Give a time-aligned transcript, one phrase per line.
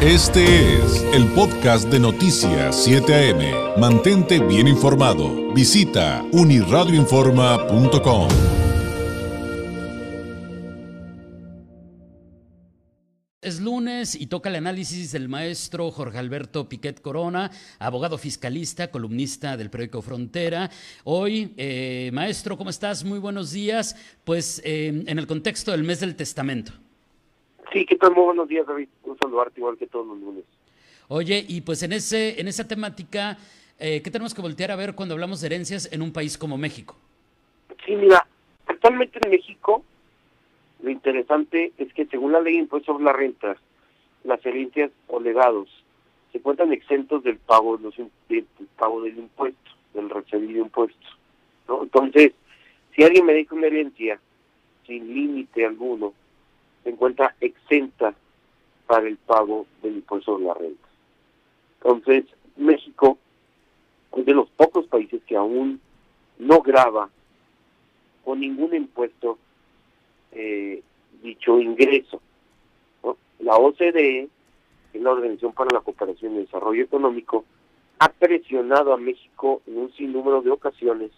[0.00, 3.80] Este es el podcast de Noticias 7 AM.
[3.80, 5.52] Mantente bien informado.
[5.52, 8.28] Visita uniradioinforma.com.
[13.42, 19.56] Es lunes y toca el análisis del maestro Jorge Alberto Piquet Corona, abogado fiscalista, columnista
[19.56, 20.70] del periódico Frontera.
[21.02, 23.02] Hoy, eh, maestro, ¿cómo estás?
[23.02, 23.96] Muy buenos días.
[24.22, 26.72] Pues eh, en el contexto del mes del testamento.
[27.72, 28.14] Sí, ¿qué tal?
[28.14, 28.88] Muy buenos días, David.
[29.04, 30.44] Un saludarte igual que todos los lunes.
[31.08, 33.38] Oye, y pues en, ese, en esa temática,
[33.78, 36.58] eh, ¿qué tenemos que voltear a ver cuando hablamos de herencias en un país como
[36.58, 36.96] México?
[37.84, 38.26] Sí, mira,
[38.66, 39.84] actualmente en México
[40.82, 43.56] lo interesante es que según la ley de impuestos sobre la renta,
[44.24, 45.68] las herencias o legados
[46.30, 47.96] se encuentran exentos del pago, de los,
[48.28, 48.46] del
[48.76, 51.06] pago del impuesto, del recibido impuesto.
[51.66, 51.82] ¿no?
[51.82, 52.32] Entonces,
[52.94, 54.20] si alguien me deja una herencia
[54.86, 56.12] sin límite alguno,
[56.82, 58.14] se encuentra exenta
[58.86, 60.88] para el pago del impuesto sobre la renta.
[61.82, 62.24] Entonces,
[62.56, 63.18] México
[64.16, 65.80] es de los pocos países que aún
[66.38, 67.10] no graba
[68.24, 69.38] con ningún impuesto
[70.32, 70.82] eh,
[71.22, 72.20] dicho ingreso.
[73.40, 74.28] La OCDE,
[74.92, 77.44] que es la Organización para la Cooperación y Desarrollo Económico,
[78.00, 81.10] ha presionado a México en un sinnúmero de ocasiones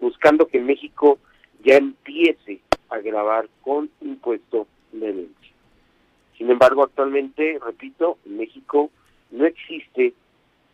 [0.00, 1.18] buscando que México
[1.62, 8.90] ya empiece a grabar con impuesto Sin embargo, actualmente, repito, en México
[9.30, 10.14] no existe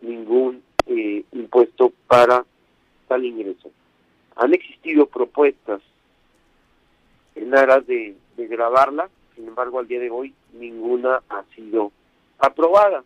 [0.01, 2.45] ningún eh, impuesto para
[3.09, 3.71] tal ingreso.
[4.37, 5.83] Han existido propuestas
[7.35, 11.93] en aras de, de grabarla, sin embargo, al día de hoy ninguna ha sido
[12.39, 13.05] aprobada.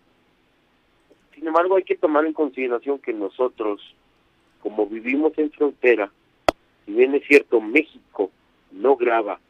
[1.34, 3.80] Sin embargo, hay que tomar en consideración que nosotros,
[4.62, 6.10] como vivimos en frontera,
[6.84, 8.30] si bien es cierto, México
[8.70, 9.40] no graba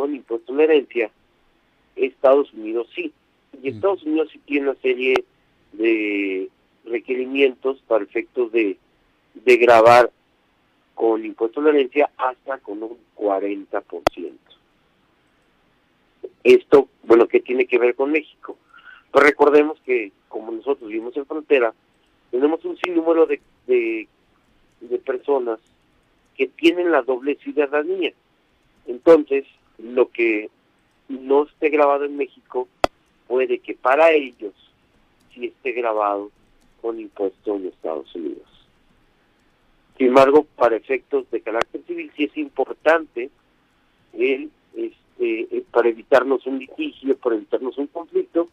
[0.00, 1.10] con impuesto de herencia,
[1.94, 3.12] Estados Unidos sí.
[3.62, 3.74] Y mm.
[3.74, 5.26] Estados Unidos sí tiene una serie
[5.72, 6.48] de
[6.86, 8.78] requerimientos para efectos de,
[9.34, 10.10] de grabar
[10.94, 13.82] con impuesto de herencia hasta con un 40%.
[16.44, 18.56] Esto, bueno, ¿qué tiene que ver con México?
[19.10, 21.74] Pues recordemos que como nosotros vivimos en frontera,
[22.30, 24.08] tenemos un sinnúmero de, de,
[24.80, 25.60] de personas
[26.38, 28.14] que tienen la doble ciudadanía.
[28.86, 29.44] Entonces,
[29.82, 30.50] lo que
[31.08, 32.68] no esté grabado en México,
[33.26, 34.52] puede que para ellos
[35.32, 36.30] sí esté grabado
[36.80, 38.48] con impuesto en Estados Unidos.
[39.96, 43.30] Sin embargo, para efectos de carácter civil sí es importante
[44.12, 48.48] este, eh, para evitarnos un litigio, para evitarnos un conflicto,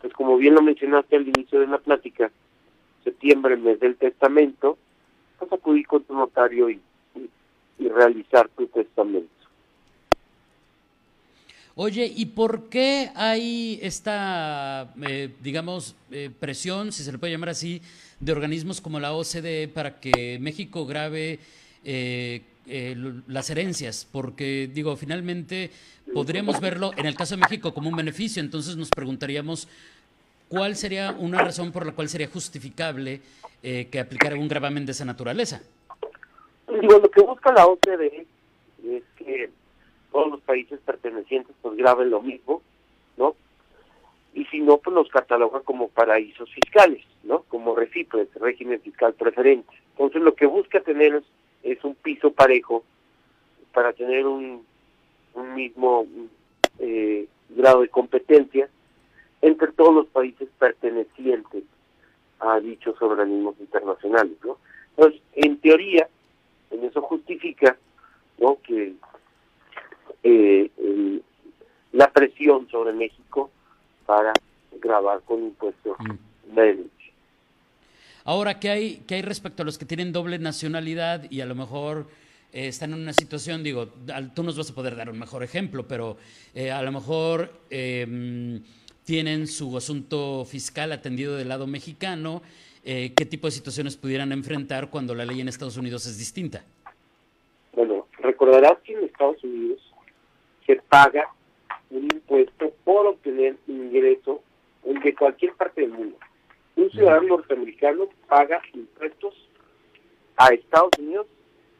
[0.00, 2.30] pues como bien lo mencionaste al inicio de la plática,
[3.02, 4.76] septiembre, mes del testamento,
[5.40, 6.80] a acudir con tu notario y
[7.78, 9.43] realizar tu testamento.
[11.76, 17.48] Oye, ¿y por qué hay esta, eh, digamos, eh, presión, si se le puede llamar
[17.48, 17.82] así,
[18.20, 21.40] de organismos como la OCDE para que México grabe
[21.84, 22.42] eh,
[23.26, 24.06] las herencias?
[24.10, 25.72] Porque, digo, finalmente
[26.12, 29.66] podríamos verlo en el caso de México como un beneficio, entonces nos preguntaríamos
[30.48, 33.20] cuál sería una razón por la cual sería justificable
[33.62, 35.60] que aplicara un gravamen de esa naturaleza.
[36.68, 38.26] Digo, lo que busca la OCDE
[38.84, 39.50] es que
[40.54, 42.62] países pertenecientes pues graben lo mismo,
[43.16, 43.34] ¿no?
[44.34, 47.42] Y si no, pues los cataloga como paraísos fiscales, ¿no?
[47.48, 49.74] Como recipes, régimen fiscal preferente.
[49.90, 51.24] Entonces lo que busca tener
[51.64, 52.84] es, un piso parejo
[53.72, 54.64] para tener un,
[55.34, 56.06] un mismo
[56.78, 58.68] eh, grado de competencia
[59.42, 61.64] entre todos los países pertenecientes
[62.38, 64.56] a dichos organismos internacionales, ¿no?
[64.96, 66.08] Entonces, en teoría,
[66.70, 67.76] en eso justifica,
[68.38, 68.58] ¿no?
[68.62, 68.94] Que
[70.24, 70.70] eh,
[71.92, 73.50] la presión sobre México
[74.06, 74.32] para
[74.80, 76.54] grabar con impuestos mm.
[76.54, 76.86] de
[78.24, 81.54] Ahora, ¿qué hay, ¿qué hay respecto a los que tienen doble nacionalidad y a lo
[81.54, 82.06] mejor
[82.54, 83.88] eh, están en una situación, digo,
[84.34, 86.16] tú nos vas a poder dar un mejor ejemplo, pero
[86.54, 88.62] eh, a lo mejor em,
[89.04, 92.40] tienen su asunto fiscal atendido del lado mexicano,
[92.82, 96.62] ¿qué tipo de situaciones pudieran enfrentar cuando la ley en Estados Unidos es distinta?
[97.72, 99.80] Bueno, recordarás que en Estados Unidos
[100.66, 101.28] se paga
[101.90, 104.40] un impuesto por obtener ingreso
[104.84, 106.16] de cualquier parte del mundo.
[106.76, 109.34] Un ciudadano norteamericano paga impuestos
[110.36, 111.26] a Estados Unidos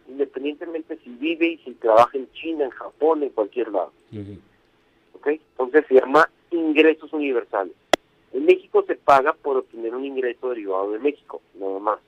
[0.08, 3.92] independientemente si vive y si trabaja en China, en Japón, en cualquier lado.
[5.24, 7.72] Entonces se llama ingresos universales.
[8.32, 12.00] En México se paga por obtener un ingreso derivado de México, nada más.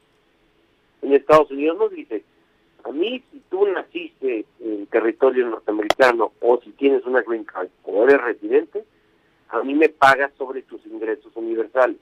[1.02, 2.24] En Estados Unidos nos dice,
[2.86, 8.04] a mí, si tú naciste en territorio norteamericano o si tienes una green card o
[8.04, 8.84] eres residente,
[9.48, 11.96] a mí me pagas sobre tus ingresos universales.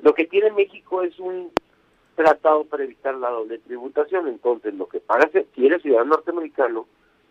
[0.00, 1.50] Lo que tiene México es un
[2.16, 6.86] tratado para evitar la doble tributación, entonces lo que pagas, si eres ciudadano norteamericano,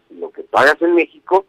[0.10, 1.46] lo que pagas en México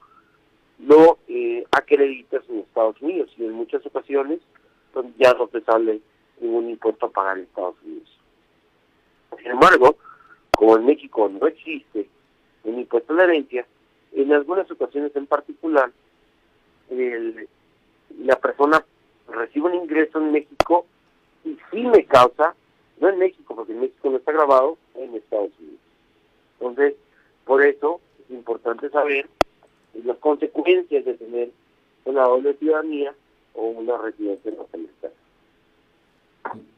[0.79, 4.41] lo eh, acreditas en Estados Unidos y en muchas ocasiones
[4.93, 6.01] pues, ya no te sale
[6.41, 8.09] ningún impuesto a pagar en Estados Unidos.
[9.39, 9.97] Sin embargo,
[10.63, 12.07] como en México no existe
[12.63, 13.67] un impuesto a la herencia,
[14.13, 15.91] en algunas ocasiones en particular,
[16.89, 18.85] la persona
[19.27, 20.87] recibe un ingreso en México
[21.45, 22.55] y sí me causa,
[23.01, 25.81] no en México, porque en México no está grabado, en Estados Unidos.
[26.61, 26.95] Entonces,
[27.45, 29.27] por eso es importante saber
[30.05, 31.51] las consecuencias de tener
[32.05, 33.13] una doble ciudadanía
[33.55, 34.82] o una residencia norteamericana.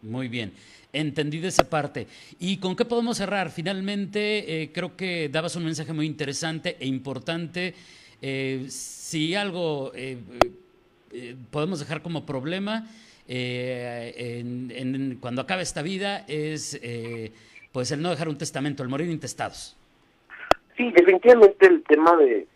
[0.04, 0.52] Muy bien,
[0.92, 2.06] entendido esa parte.
[2.38, 3.50] ¿Y con qué podemos cerrar?
[3.50, 7.74] Finalmente, eh, creo que dabas un mensaje muy interesante e importante.
[8.20, 10.18] Eh, si algo eh,
[11.50, 12.86] podemos dejar como problema
[13.26, 16.78] en, cuando acabe esta vida es
[17.72, 19.76] pues el no dejar un testamento, el morir intestados.
[20.76, 22.46] Sí, definitivamente el tema de,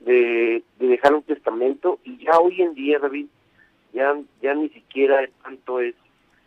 [0.00, 3.26] de, dejar un testamento y ya hoy en día, David,
[3.92, 5.94] ya, ya ni siquiera tanto es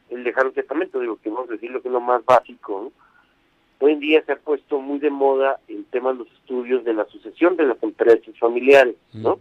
[0.10, 2.92] el dejar un testamento, digo que vamos a decir lo que es lo más básico.
[3.80, 6.94] Hoy en día se ha puesto muy de moda el tema de los estudios de
[6.94, 9.40] la sucesión de las empresas familiares, ¿no?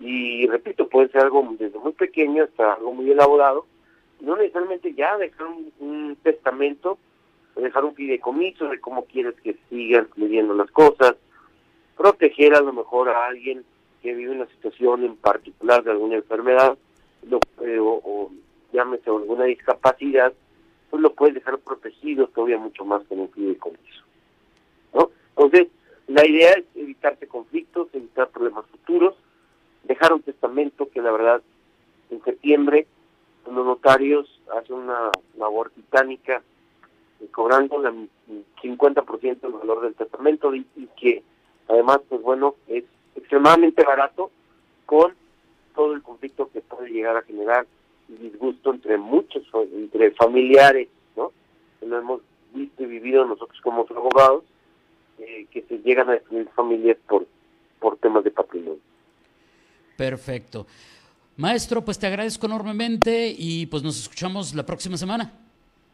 [0.00, 3.66] Y repito, puede ser algo desde muy pequeño hasta algo muy elaborado.
[4.20, 5.46] No necesariamente ya dejar
[5.78, 6.98] un, testamento,
[7.54, 11.14] dejar un fideicomiso de cómo quieres que sigan fluyendo las cosas,
[11.96, 13.64] proteger a lo mejor a alguien
[14.02, 16.76] que vive una situación en particular de alguna enfermedad
[17.62, 18.30] eh, o,
[18.76, 20.32] llámese alguna discapacidad,
[20.90, 24.02] pues lo puedes dejar protegido todavía mucho más con un fideicomiso.
[24.94, 25.10] ¿no?
[25.30, 25.68] Entonces,
[26.06, 29.14] la idea es evitarse conflictos, evitar problemas futuros,
[29.84, 31.42] dejar un testamento que la verdad
[32.10, 32.86] en septiembre
[33.46, 36.42] los notarios hacen una labor titánica
[37.20, 38.08] eh, cobrando el
[38.62, 40.64] 50% del valor del testamento y
[41.00, 41.22] que
[41.68, 42.84] Además, pues bueno, es
[43.14, 44.30] extremadamente barato
[44.84, 45.14] con
[45.74, 47.66] todo el conflicto que puede llegar a generar
[48.16, 49.42] disgusto entre muchos,
[49.72, 51.32] entre familiares, ¿no?
[51.80, 52.20] Que lo hemos
[52.52, 54.44] visto y vivido nosotros como abogados,
[55.18, 57.26] eh, que se llegan a definir familias por,
[57.80, 58.80] por temas de patrimonio.
[59.96, 60.66] Perfecto.
[61.36, 65.32] Maestro, pues te agradezco enormemente y pues nos escuchamos la próxima semana.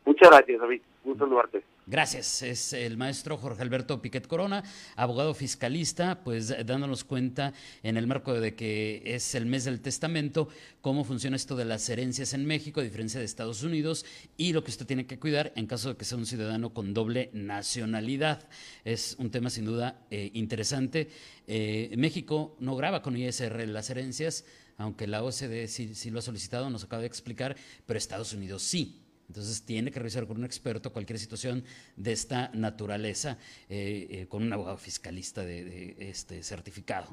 [0.04, 0.82] Muchas gracias, David.
[1.04, 1.62] Gusto saludarte.
[1.86, 2.42] Gracias.
[2.42, 4.62] Es el maestro Jorge Alberto Piquet Corona,
[4.94, 10.48] abogado fiscalista, pues dándonos cuenta en el marco de que es el mes del testamento,
[10.80, 14.06] cómo funciona esto de las herencias en México, a diferencia de Estados Unidos,
[14.36, 16.94] y lo que usted tiene que cuidar en caso de que sea un ciudadano con
[16.94, 18.48] doble nacionalidad.
[18.84, 21.10] Es un tema sin duda eh, interesante.
[21.48, 24.44] Eh, México no graba con ISR las herencias,
[24.78, 27.56] aunque la OCDE sí lo ha solicitado, nos acaba de explicar,
[27.86, 29.01] pero Estados Unidos sí.
[29.32, 31.64] Entonces tiene que revisar con un experto cualquier situación
[31.96, 33.38] de esta naturaleza
[33.70, 37.06] eh, eh, con un abogado fiscalista de, este certificado.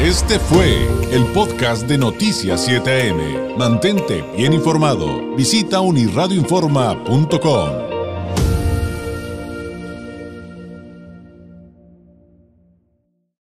[0.00, 3.56] Este fue el podcast de Noticias 7am.
[3.56, 5.34] Mantente bien informado.
[5.34, 7.83] Visita unirradioinforma.com.